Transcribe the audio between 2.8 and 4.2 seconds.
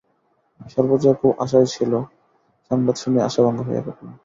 শুনিয়া আশাভঙ্গ হইয়া পড়িল।